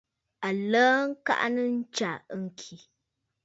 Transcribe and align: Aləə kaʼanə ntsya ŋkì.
Aləə 0.47 0.87
kaʼanə 1.25 1.61
ntsya 1.77 2.11
ŋkì. 2.43 2.75